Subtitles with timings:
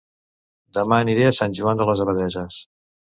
[0.77, 2.59] Dema aniré a Sant Joan de les Abadesses